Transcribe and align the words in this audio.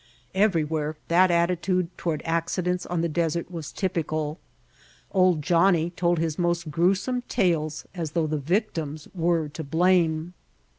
Everywhere 0.33 0.97
that 1.09 1.29
attitude 1.29 1.95
toward 1.95 2.23
accidents 2.25 2.87
on 2.87 3.01
the 3.01 3.07
desert 3.07 3.51
was 3.51 3.71
typical. 3.71 4.39
"Old 5.11 5.43
Johnnie" 5.43 5.91
told 5.91 6.17
his 6.17 6.39
most 6.39 6.71
gruesome 6.71 7.21
tales 7.29 7.85
as 7.93 8.13
though 8.13 8.25
the 8.25 8.39
victims 8.39 9.07
were 9.13 9.47
to 9.49 9.63
blame. 9.63 10.33